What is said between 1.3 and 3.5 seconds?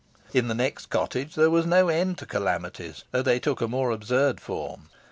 there was no end to calamities, though they